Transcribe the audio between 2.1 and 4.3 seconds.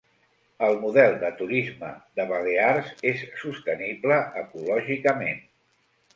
de balears és sostenible